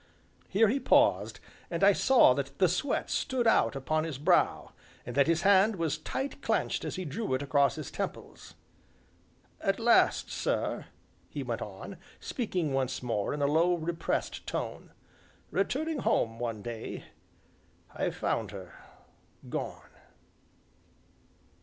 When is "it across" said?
7.35-7.75